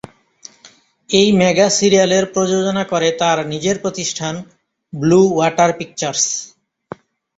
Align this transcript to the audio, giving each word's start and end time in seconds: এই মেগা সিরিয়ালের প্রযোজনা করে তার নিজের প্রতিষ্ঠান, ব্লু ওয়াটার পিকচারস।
এই 1.09 1.29
মেগা 1.31 1.67
সিরিয়ালের 1.77 2.25
প্রযোজনা 2.33 2.83
করে 2.83 3.09
তার 3.19 3.37
নিজের 3.47 3.77
প্রতিষ্ঠান, 3.79 4.35
ব্লু 4.93 5.21
ওয়াটার 5.29 5.71
পিকচারস। 5.73 6.25